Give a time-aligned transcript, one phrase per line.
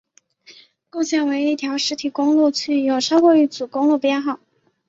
[0.89, 4.39] 共线为一条实体公路具有超过一组的公路编号。